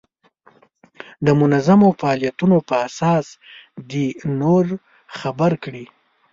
د 1.25 1.27
منظمو 1.39 1.89
فعالیتونو 1.99 2.57
په 2.67 2.75
اساس 2.87 3.25
دې 3.91 4.07
نور 4.39 4.65
خبر 5.19 5.51
کړي. 5.63 5.85